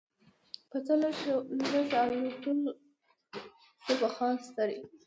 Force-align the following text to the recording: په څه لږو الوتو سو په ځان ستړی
په 0.69 0.77
څه 0.85 0.93
لږو 1.01 1.35
الوتو 2.11 2.53
سو 3.85 3.93
په 3.97 4.07
ځان 4.15 4.35
ستړی 4.47 4.77